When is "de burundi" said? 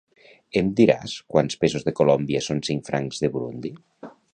3.27-3.79